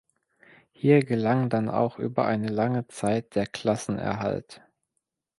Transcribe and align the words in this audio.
Hier 0.71 1.05
gelang 1.05 1.49
dann 1.51 1.69
auch 1.69 1.99
über 1.99 2.25
eine 2.25 2.47
lange 2.47 2.87
Zeit 2.87 3.35
der 3.35 3.45
Klassenerhalt. 3.45 4.63